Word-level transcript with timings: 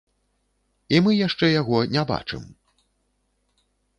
І 0.95 1.01
мы 1.07 1.11
яшчэ 1.27 1.45
яго 1.61 1.77
не 1.97 2.03
бачым. 2.11 2.43